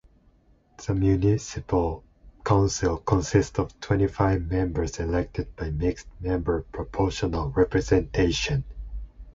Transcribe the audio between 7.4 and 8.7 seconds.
representation.